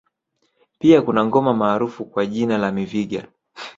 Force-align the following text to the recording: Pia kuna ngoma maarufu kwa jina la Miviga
Pia 0.79 1.01
kuna 1.01 1.25
ngoma 1.25 1.53
maarufu 1.53 2.05
kwa 2.05 2.25
jina 2.25 2.57
la 2.57 2.71
Miviga 2.71 3.27